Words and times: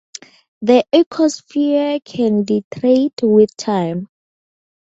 The 0.63 0.83
Ecosphere 0.91 2.03
can 2.03 2.43
degrade 2.43 3.13
with 3.21 3.55
time. 3.55 4.09